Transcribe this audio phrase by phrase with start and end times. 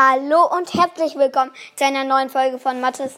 [0.00, 3.16] Hallo und herzlich willkommen zu einer neuen Folge von Mathis.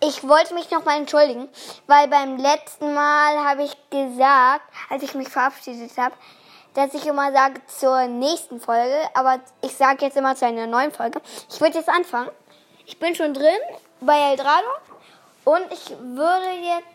[0.00, 1.48] Ich wollte mich nochmal entschuldigen,
[1.88, 6.14] weil beim letzten Mal habe ich gesagt, als ich mich verabschiedet habe,
[6.74, 10.92] dass ich immer sage zur nächsten Folge, aber ich sage jetzt immer zu einer neuen
[10.92, 11.20] Folge.
[11.50, 12.30] Ich würde jetzt anfangen.
[12.86, 13.58] Ich bin schon drin
[14.00, 14.68] bei Eldrado
[15.44, 16.86] und ich würde jetzt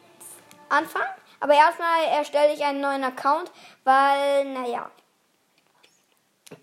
[0.70, 1.12] anfangen.
[1.42, 3.52] Aber erstmal erstelle ich einen neuen Account,
[3.84, 4.90] weil, naja,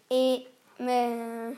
[0.09, 0.47] ich,
[0.79, 1.57] äh,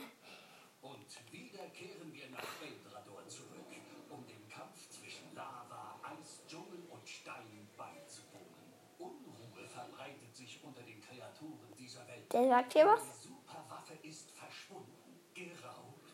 [0.81, 3.69] Und wieder kehren wir nach Eldrador zurück,
[4.09, 8.73] um dem Kampf zwischen Lava, Eis, Dschungel und Stein beizuwohnen.
[8.97, 12.20] Unruhe verbreitet sich unter den Kreaturen dieser Welt.
[12.33, 13.23] Der sagt hier was.
[13.23, 16.07] Superwaffe ist verschwunden, geraubt,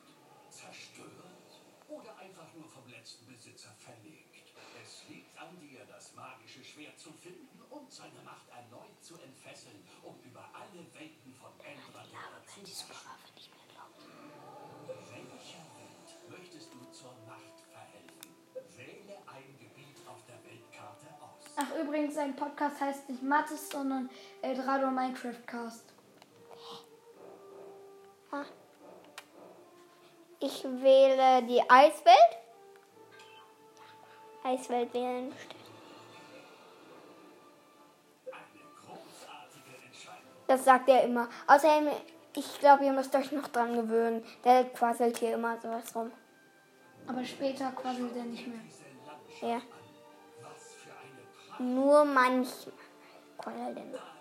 [0.50, 4.54] zerstört oder einfach nur vom letzten Besitzer verlegt.
[4.84, 9.86] Es liegt an dir, das magische Schwert zu finden und seine Macht erneut zu entfesseln,
[10.04, 13.52] um über alle Welten von Eldrador zu herrschen.
[14.88, 18.32] Welcher Welt möchtest du zur Macht verhelfen?
[18.76, 21.46] Wähle ein Gebiet auf der Weltkarte aus.
[21.58, 24.10] Ach, übrigens, sein Podcast heißt nicht Mathis, sondern
[24.42, 25.97] Eldorado Minecraft Cast.
[30.40, 32.38] Ich wähle die Eiswelt.
[34.44, 35.34] Eiswelt wählen.
[40.48, 41.28] Das sagt er immer.
[41.48, 41.90] Außerdem,
[42.36, 44.24] ich glaube, ihr müsst euch noch dran gewöhnen.
[44.44, 46.12] Der quasselt hier immer sowas rum.
[47.08, 48.60] Aber später quasselt er nicht mehr.
[49.42, 49.62] Ja.
[51.60, 52.74] Nur manchmal.
[53.38, 54.17] Quasselt er noch.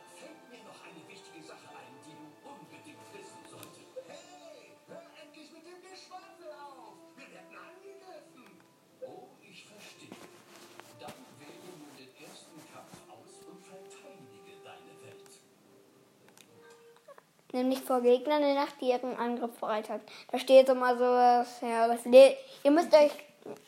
[17.56, 20.02] Nämlich vor Gegnern in Nacht, die ihren Angriff bereit hat.
[20.30, 23.12] Da steht immer so, was, ja, was le Ihr müsst euch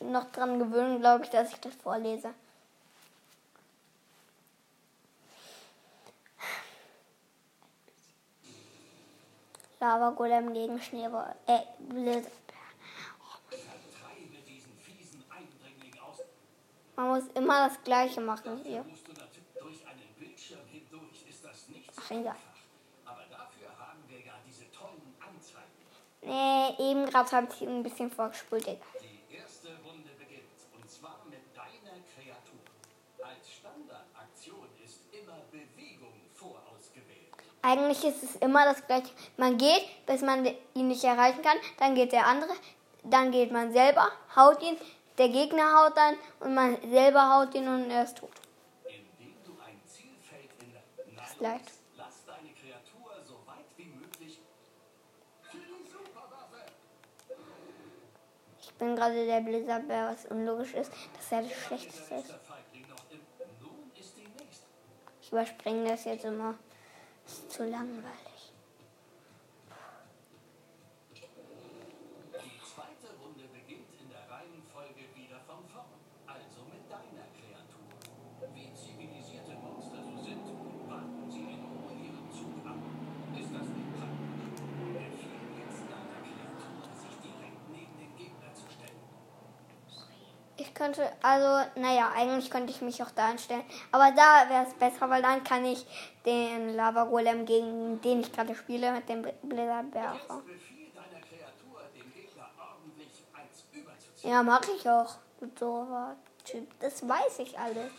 [0.01, 2.35] noch dran gewöhnen, glaube ich, dass ich das vorlese.
[9.81, 11.35] Lava Golem gegen Schneeball.
[11.47, 11.61] Äh,
[16.03, 16.19] aus.
[16.95, 18.83] Man muss immer das Gleiche machen hier.
[18.83, 22.27] Musst du natürlich durch einen Bildschirm hindurch, ist das nicht so Ach, egal.
[22.27, 22.49] einfach.
[23.05, 25.87] Aber dafür haben wir ja diese tollen Anzeigen.
[26.29, 28.67] Nee, eben gerade habe ich ein bisschen vorgespult.
[28.67, 32.61] Die erste Runde beginnt und zwar mit deiner Kreatur.
[33.23, 37.33] Als Standardaktion ist immer Bewegung vorausgewählt.
[37.63, 39.09] Eigentlich ist es immer das gleiche.
[39.39, 40.45] Man geht, bis man
[40.75, 42.53] ihn nicht erreichen kann, dann geht der andere,
[43.05, 44.77] dann geht man selber, haut ihn,
[45.17, 48.33] der Gegner haut dann und man selber haut ihn und er ist tot.
[48.85, 49.53] Indem du
[58.79, 62.35] bin gerade der Blizzardbär, was unlogisch ist, dass er das Schlechteste ist.
[65.21, 66.55] Ich überspringe das jetzt immer.
[67.27, 68.53] Ist zu langweilig.
[71.13, 75.93] Die zweite Runde beginnt in der Reihenfolge wieder von vorn.
[76.27, 77.85] Also mit deiner Kreatur.
[78.55, 80.49] Wie zivilisierte Monster so sind,
[80.89, 82.81] warten sie in Ruhe ihren Zug ab.
[83.37, 84.49] Ist das nicht praktisch?
[84.97, 89.05] Befiehl jetzt deiner Kreatur, sich direkt neben den Gegner zu stellen.
[90.57, 93.65] Ich könnte, also, naja, eigentlich könnte ich mich auch da einstellen.
[93.91, 95.85] Aber da wäre es besser, weil dann kann ich
[96.25, 99.27] den Lava Golem, gegen den ich gerade spiele, mit dem
[103.73, 104.31] überzuziehen.
[104.31, 105.17] Ja, mache ich auch.
[105.41, 106.67] Doofer Typ.
[106.81, 107.93] Das weiß ich alles.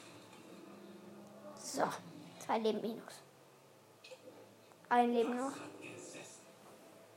[1.55, 1.83] So,
[2.45, 3.21] zwei Leben minus.
[4.89, 5.53] Ein Leben noch.
[5.79, 6.47] Gesessen.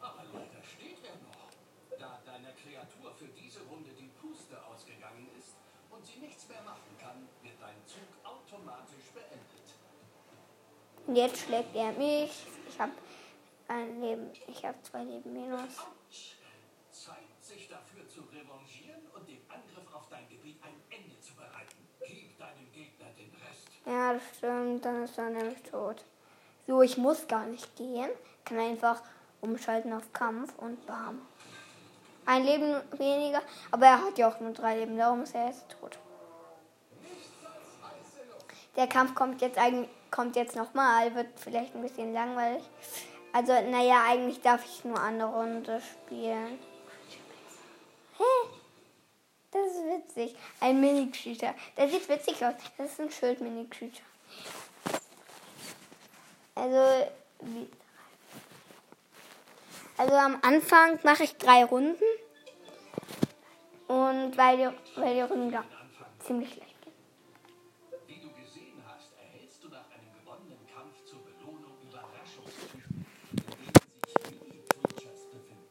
[0.01, 1.49] Aber leider steht er noch.
[1.99, 2.21] Da
[2.83, 5.55] Kreatur für diese Runde die Puste ausgegangen ist
[5.91, 9.67] und sie nichts mehr machen kann, wird dein Zug automatisch beendet.
[11.07, 12.47] Und jetzt schlägt er mich.
[12.69, 12.93] Ich habe
[13.69, 14.31] ein Leben.
[14.49, 15.79] Ich habe zwei Leben minus.
[15.79, 16.37] Autsch!
[16.91, 21.89] Zeit, sich dafür zu revanchieren und dem Angriff auf dein Gebiet ein Ende zu bereiten.
[22.07, 23.69] Gib deinem Gegner den Rest.
[23.87, 24.85] Ja, das stimmt.
[24.85, 26.05] Dann ist er nämlich tot.
[26.67, 28.11] So, ich muss gar nicht gehen.
[28.45, 29.03] Kann einfach
[29.41, 31.27] umschalten auf Kampf und bam.
[32.25, 33.43] Ein Leben weniger.
[33.71, 34.97] Aber er hat ja auch nur drei Leben.
[34.97, 35.99] Darum ist er jetzt tot.
[38.77, 41.15] Der Kampf kommt jetzt eigentlich kommt jetzt nochmal.
[41.15, 42.63] Wird vielleicht ein bisschen langweilig.
[43.33, 46.59] Also, naja, eigentlich darf ich nur eine Runde spielen.
[48.19, 48.49] Hä?
[49.51, 50.37] Das ist witzig.
[50.61, 51.55] Ein Mini-Cheater.
[51.77, 52.55] Der sieht witzig aus.
[52.77, 54.03] Das ist ein Schild-Mini-Cheater.
[56.55, 57.11] Also,
[57.41, 57.69] wie,
[59.99, 62.03] Also am Anfang mache ich drei Runden.
[63.89, 65.65] Und weil die, weil die Runden ja,
[66.19, 66.95] ziemlich schlecht gehen.
[68.07, 73.73] Wie du gesehen hast, erhältst du nach einem gewonnenen Kampf zur Belohnung Überraschungstypen, in denen
[74.07, 75.69] sich Mini-Creatures befinden.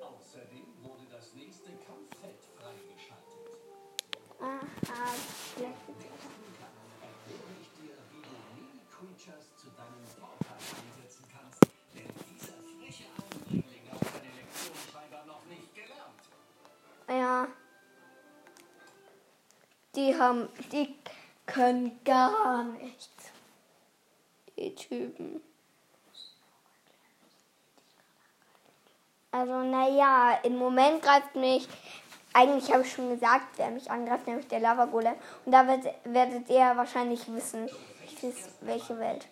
[0.00, 3.44] Außerdem wurde das nächste Kampffeld freigeschaltet.
[4.40, 4.69] Aha,
[17.10, 17.48] Ja.
[19.96, 20.94] Die haben, die
[21.44, 23.32] können gar nichts.
[24.56, 25.42] Die Typen.
[29.32, 31.68] Also, naja, im Moment greift mich,
[32.32, 35.14] eigentlich habe ich schon gesagt, wer mich angreift, nämlich der Lava Golem.
[35.44, 37.68] Und da wird, werdet ihr wahrscheinlich wissen,
[38.60, 39.26] welche Welt.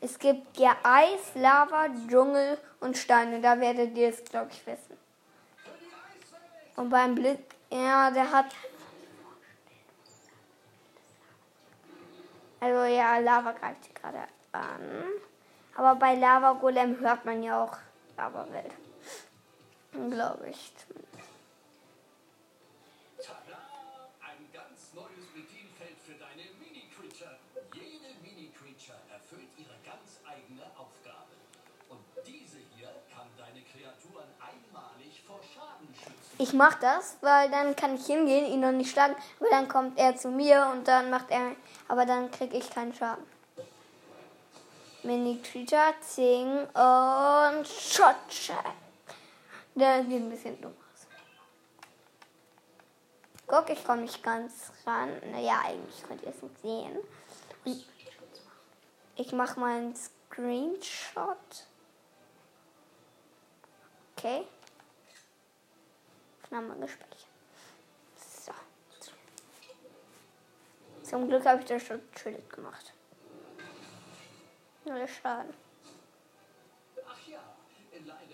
[0.00, 3.40] Es gibt ja Eis, Lava, Dschungel und Steine.
[3.40, 5.01] Da werdet ihr es, glaube ich, wissen.
[6.76, 8.54] Und beim Blitz, ja, der hat.
[12.60, 14.22] Also ja, Lava greift gerade
[14.52, 15.04] an.
[15.74, 17.76] Aber bei Lava Golem hört man ja auch
[18.16, 18.72] Lava-Welt.
[19.92, 20.72] Glaube ich.
[20.84, 21.11] Tada!
[36.38, 39.98] Ich mach das, weil dann kann ich hingehen, ihn noch nicht schlagen, aber dann kommt
[39.98, 41.52] er zu mir und dann macht er,
[41.88, 43.24] aber dann krieg ich keinen Schaden.
[45.04, 48.56] Mini Creature, Zing und Shotcheck.
[49.74, 51.06] Der sieht ein bisschen dumm aus.
[53.46, 55.10] Guck, ich komme nicht ganz ran.
[55.32, 56.98] Naja, eigentlich könnt ihr es nicht sehen.
[59.16, 61.66] Ich mache mal einen Screenshot.
[64.16, 64.46] Okay.
[66.52, 67.26] Aufnahme gespeichert.
[68.14, 68.52] So.
[71.02, 72.92] Zum Glück habe ich das schon Schild gemacht.
[74.84, 75.54] Null Schaden.
[77.06, 77.40] Ach ja,
[78.04, 78.31] leider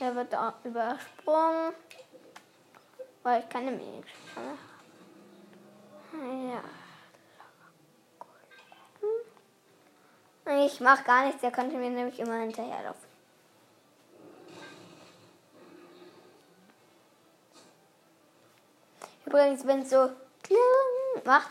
[0.00, 1.74] Der wird auch übersprungen.
[3.22, 4.58] Weil ich keine habe.
[6.52, 6.62] Ja.
[10.64, 13.08] Ich mache gar nichts, der könnte mir nämlich immer hinterherlaufen.
[19.26, 20.10] Übrigens, wenn es so
[21.24, 21.50] macht,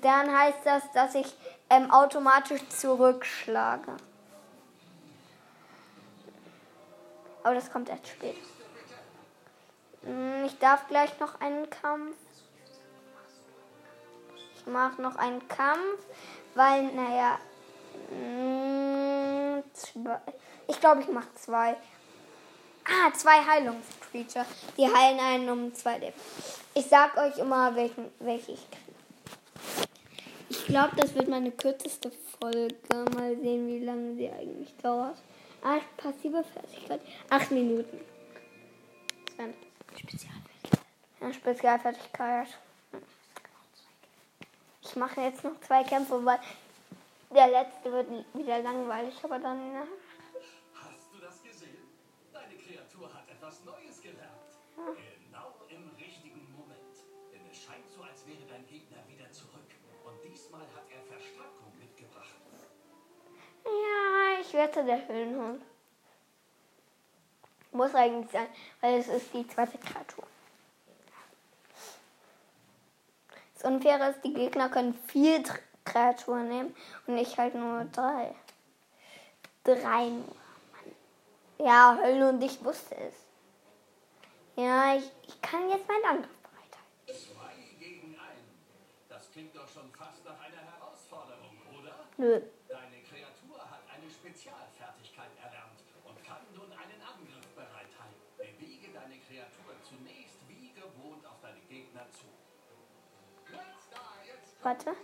[0.00, 1.32] dann heißt das, dass ich
[1.70, 3.96] ähm, automatisch zurückschlage.
[7.46, 8.34] Aber das kommt erst spät.
[10.02, 12.16] Hm, Ich darf gleich noch einen Kampf.
[14.56, 16.04] Ich mache noch einen Kampf,
[16.56, 17.38] weil, naja,
[19.74, 20.20] zwei.
[20.66, 21.76] ich glaube, ich mache zwei.
[22.84, 24.44] Ah, zwei Heilungscreature.
[24.76, 26.16] Die heilen einen um zwei Leben.
[26.74, 29.86] Ich sag euch immer, welchen, welche ich kriege.
[30.48, 32.10] Ich glaube, das wird meine kürzeste
[32.40, 32.74] Folge.
[33.14, 35.16] Mal sehen, wie lange sie eigentlich dauert.
[35.62, 37.00] Ah, passive Fertigkeit.
[37.30, 38.00] Acht Minuten.
[39.36, 39.54] Dann
[39.96, 40.80] Spezialfertigkeit.
[41.20, 42.58] Ja, Spezialfertigkeit.
[44.82, 46.38] Ich mache jetzt noch zwei Kämpfe, weil
[47.34, 49.72] der letzte wird wieder langweilig, aber dann.
[49.72, 49.82] Na,
[50.74, 51.76] Hast du das gesehen?
[52.32, 54.30] Deine Kreatur hat etwas Neues gelernt.
[54.76, 56.94] Genau im richtigen Moment.
[57.32, 59.66] Denn es scheint so, als wäre dein Gegner wieder zurück.
[60.04, 62.36] Und diesmal hat er Verstärkung mitgebracht.
[63.64, 65.62] ja, ich wette der Höhlenhund.
[67.72, 68.48] Muss eigentlich sein,
[68.80, 70.26] weil es ist die zweite Kreatur.
[73.54, 75.42] Das Unfaire ist, die Gegner können vier
[75.84, 76.76] Kreaturen nehmen
[77.06, 78.34] und ich halt nur drei.
[79.64, 80.24] Drei nur.
[80.72, 80.94] Mann.
[81.58, 83.14] Ja, Höhlenhund, ich wusste es.
[84.56, 87.34] Ja, ich, ich kann jetzt meinen Angriff bereithalten.
[87.34, 88.60] Zwei gegen einen.
[89.08, 91.94] Das klingt doch schon fast nach einer Herausforderung, oder?
[92.16, 92.40] Nö.
[104.66, 104.96] Warte.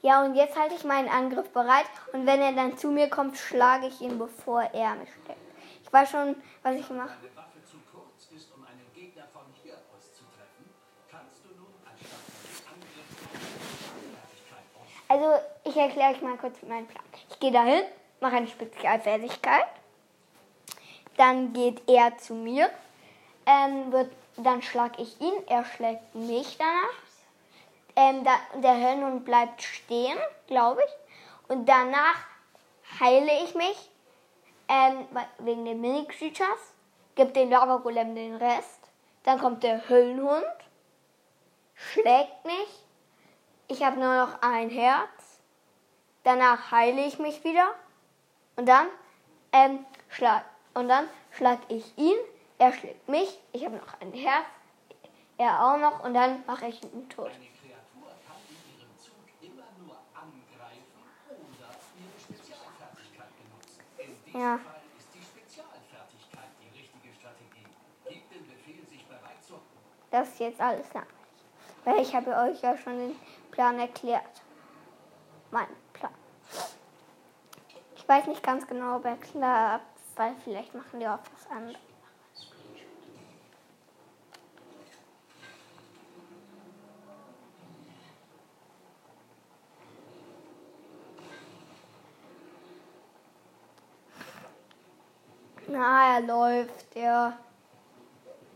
[0.00, 3.36] Ja, und jetzt halte ich meinen Angriff bereit und wenn er dann zu mir kommt,
[3.36, 5.38] schlage ich ihn, bevor er mich steckt.
[5.82, 7.10] Ich weiß schon, was ich mache.
[15.06, 15.26] Also,
[15.64, 17.04] ich erkläre euch mal kurz meinen Plan.
[17.28, 17.82] Ich gehe dahin,
[18.20, 19.66] mache eine Spezialfertigkeit.
[21.18, 22.70] Dann geht er zu mir.
[23.44, 25.34] Ähm, wird, dann schlage ich ihn.
[25.46, 27.11] Er schlägt mich danach.
[27.94, 31.50] Ähm, da, der Höllenhund bleibt stehen, glaube ich.
[31.54, 32.16] Und danach
[33.00, 33.90] heile ich mich
[34.68, 35.06] ähm,
[35.38, 36.74] wegen den Mini-Creatures.
[37.14, 38.80] Gib den Lava-Golem den Rest.
[39.24, 40.44] Dann kommt der Höllenhund.
[41.74, 42.84] Schlägt mich.
[43.68, 45.40] Ich habe nur noch ein Herz.
[46.24, 47.74] Danach heile ich mich wieder.
[48.56, 48.86] Und dann
[49.52, 50.44] ähm, schlag
[50.74, 52.16] und dann schlag ich ihn.
[52.58, 53.38] Er schlägt mich.
[53.52, 54.46] Ich habe noch ein Herz.
[55.38, 56.04] Er auch noch.
[56.04, 57.30] Und dann mache ich ihn tot.
[57.30, 61.68] Eine Kreatur kann in ihrem Zug immer nur angreifen oder
[61.98, 63.82] ihre Spezialfertigkeit benutzen.
[63.98, 64.06] In diesem Ja.
[64.06, 64.21] Fall ist die Spezialfertigkeit die richtige Strategie.
[64.21, 64.21] Gib den Befehl, sich bereit
[69.46, 69.54] zu
[70.10, 71.14] Das ist jetzt alles langweilig.
[71.84, 73.16] Weil ich habe euch ja schon den
[73.50, 74.42] Plan erklärt.
[75.50, 76.12] Mein Plan.
[77.96, 79.86] Ich weiß nicht ganz genau, ob er klappt,
[80.16, 81.91] weil vielleicht machen wir auch was anderes.
[95.72, 97.38] Na, er läuft, ja.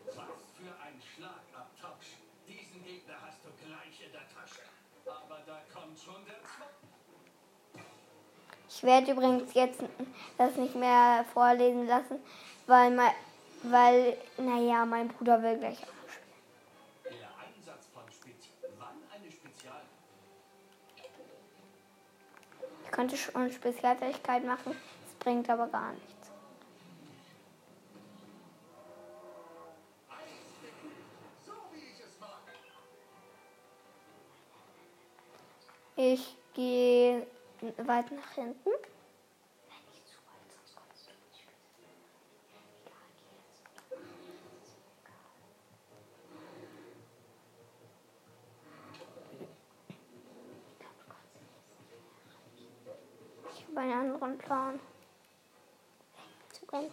[0.04, 0.14] Was
[0.54, 2.18] für ein Schlagabtausch.
[2.46, 4.60] Diesen Gegner hast du gleich in der Tasche.
[5.06, 7.86] Aber da kommt schon der zweite.
[8.68, 9.80] Ich werde übrigens jetzt
[10.36, 12.18] das nicht mehr vorlesen lassen,
[12.66, 13.12] weil, mein,
[13.62, 17.18] weil naja, mein Bruder will gleich auch spielen.
[17.18, 19.80] Der Einsatz von Spezi Wann eine Spezial...
[22.84, 26.15] Ich könnte schon Spezialfähigkeit machen, es bringt aber gar nichts.
[35.98, 37.26] Ich gehe
[37.78, 38.68] weit nach hinten.
[53.50, 54.78] Ich habe einen anderen Plan.
[56.52, 56.90] Zu rennen.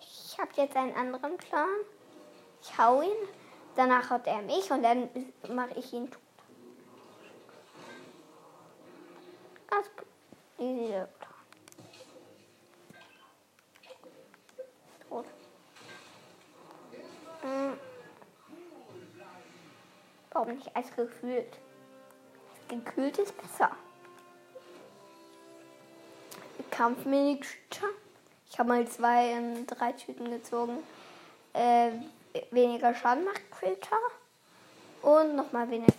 [0.00, 1.68] Ich habe jetzt einen anderen Plan.
[2.60, 3.28] Ich hau ihn,
[3.76, 5.08] danach haut er mich und dann
[5.48, 6.20] mache ich ihn tot.
[9.70, 9.88] Ganz
[10.58, 11.08] easy Plan.
[15.08, 15.26] Tot.
[17.42, 17.78] Hm.
[20.32, 21.58] Warum nicht Eis gekühlt?
[22.68, 23.70] Gekühlt ist besser.
[26.70, 27.86] Kampfmini-Tüte.
[28.50, 30.78] Ich habe mal zwei in drei Tüten gezogen.
[31.52, 31.90] Äh,
[32.50, 34.00] weniger Schaden macht Creature.
[35.02, 35.92] Und nochmal weniger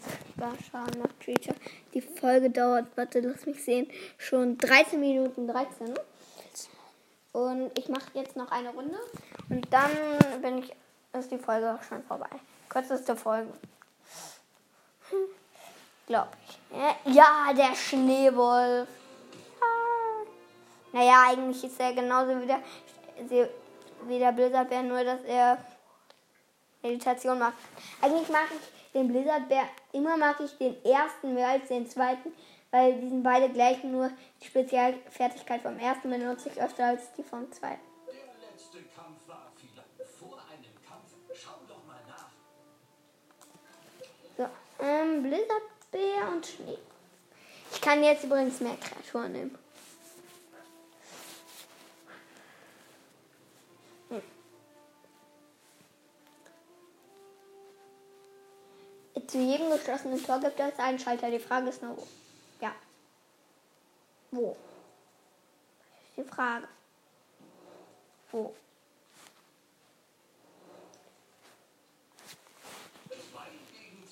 [0.69, 1.55] Schaden macht Creature.
[1.93, 5.93] Die Folge dauert, warte, lass mich sehen, schon 13 Minuten 13.
[7.31, 8.97] Und ich mache jetzt noch eine Runde.
[9.49, 9.91] Und dann
[10.41, 10.73] bin ich,
[11.13, 12.29] ist die Folge auch schon vorbei.
[12.67, 13.51] Kürzeste Folge.
[15.09, 15.17] Hm,
[16.07, 17.15] Glaube ich.
[17.15, 18.87] Ja, der Schneewolf.
[20.91, 22.61] Naja, eigentlich ist er genauso wie der,
[24.07, 25.57] wie der Blizzardbär, nur dass er
[26.81, 27.53] Meditation macht.
[28.01, 32.33] Eigentlich mag ich den Blizzardbär, immer mag ich den ersten mehr als den zweiten,
[32.71, 34.09] weil die sind beide gleich, nur
[34.41, 37.81] die Spezialfertigkeit vom ersten benutze ich öfter als die vom zweiten.
[38.07, 39.69] Der letzte Kampf war viel.
[40.19, 42.29] Vor einem Kampf, schau doch mal nach.
[44.37, 44.45] So,
[44.83, 46.77] ähm, Blizzardbär und Schnee.
[47.71, 49.57] Ich kann jetzt übrigens mehr Kreaturen nehmen.
[59.29, 61.29] Zu jedem geschlossenen Tor gibt es einen Schalter.
[61.29, 62.07] Die Frage ist nur wo.
[62.59, 62.73] Ja.
[64.31, 64.57] Wo?
[66.17, 66.67] Die Frage.
[68.31, 68.55] Wo?
[73.27, 74.03] Zwei gegen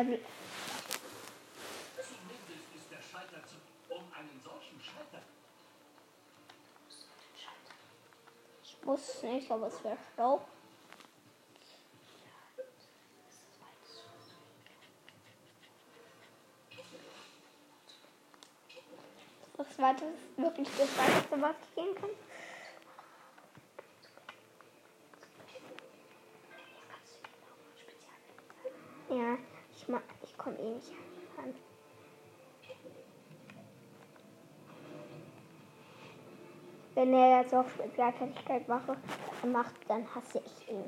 [0.00, 0.20] Er will.
[8.62, 10.40] Ich wusste nicht, aber es wäre schlau.
[19.58, 20.02] Das war das
[20.38, 22.29] wirklich das Weite, was ich gehen kann.
[30.88, 31.54] Nicht ran.
[36.94, 38.96] Wenn er jetzt auch Spezialfertigkeit mache,
[39.46, 40.84] macht, dann hasse ich ihn.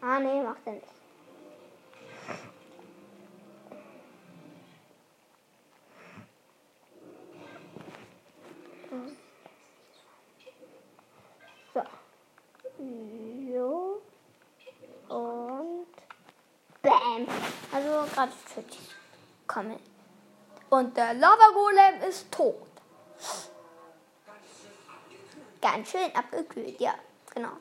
[0.00, 0.86] Ah, nee, macht er nicht.
[11.72, 11.82] So.
[12.78, 14.02] So.
[15.14, 15.86] Und
[16.82, 17.26] Bam.
[18.54, 18.94] Also gerade tödlich.
[19.46, 19.78] Komme.
[20.70, 22.66] Und der Lava Golem ist tot.
[25.60, 26.94] Ganz schön abgekühlt, ja,
[27.34, 27.52] genau.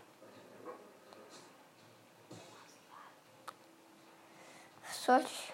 [4.85, 5.53] Was soll ich?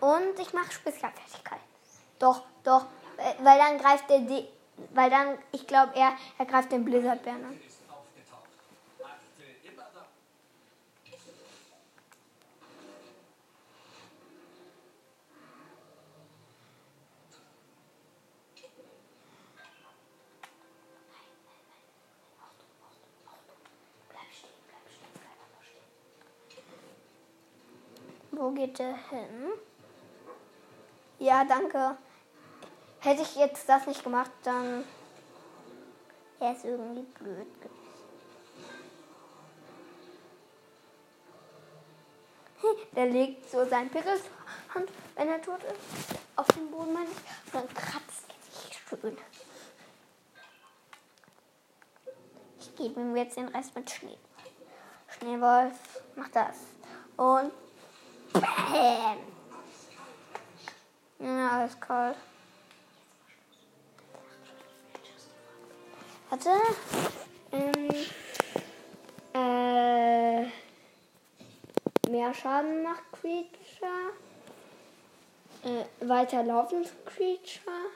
[0.00, 1.60] Und ich mache Spezialfertigkeit.
[2.18, 2.86] Doch, doch.
[3.16, 4.46] äh, Weil dann greift der D.
[4.92, 7.60] Weil dann, ich glaube, er, er greift den Blizzardbären an.
[28.38, 29.52] Wo geht der hin?
[31.18, 31.96] Ja, danke.
[33.00, 34.84] Hätte ich jetzt das nicht gemacht, dann
[36.38, 37.86] wäre es irgendwie blöd gewesen.
[42.94, 47.06] Der legt so seinen Pickel zur Hand, wenn er tot ist, auf den Boden, meine
[47.06, 49.16] ich, und dann kratzt er sich schön.
[52.60, 54.18] Ich gebe ihm jetzt den Rest mit Schnee.
[55.08, 56.56] Schneewolf, mach das.
[57.16, 57.52] Und
[58.72, 59.18] Bam.
[61.18, 62.16] Ja, alles kalt.
[66.28, 66.50] Warte.
[67.52, 67.88] Ähm,
[69.32, 70.42] äh,
[72.10, 74.12] mehr Schaden macht Creature.
[75.64, 77.90] Äh, weiterlaufend Creature.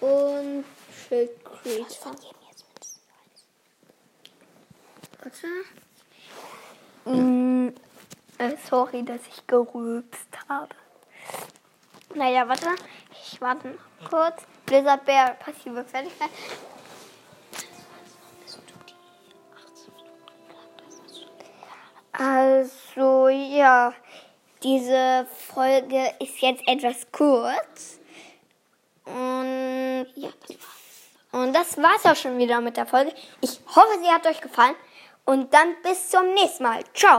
[0.00, 0.64] Und
[1.08, 2.16] Schild Creature.
[5.22, 5.46] Warte.
[7.04, 7.68] Mm,
[8.42, 10.74] äh, sorry, dass ich gerülpst habe.
[12.14, 12.68] Naja, warte.
[13.12, 14.42] Ich warte noch kurz.
[14.66, 16.30] Blizzard Bear, passive Fertigkeit.
[22.12, 23.94] Also, ja.
[24.62, 27.98] Diese Folge ist jetzt etwas kurz.
[29.04, 30.28] Und ja.
[31.32, 33.12] Und das war's auch schon wieder mit der Folge.
[33.40, 34.76] Ich hoffe, sie hat euch gefallen.
[35.24, 36.84] Und dann bis zum nächsten Mal.
[36.94, 37.10] Ciao.